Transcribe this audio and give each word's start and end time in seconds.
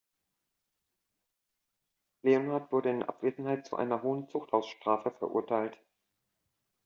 Leonhardt 2.23 2.71
wurde 2.71 2.89
in 2.89 3.03
Abwesenheit 3.03 3.67
zu 3.67 3.75
einer 3.75 4.01
hohen 4.01 4.27
Zuchthausstrafe 4.29 5.11
verurteilt. 5.11 5.77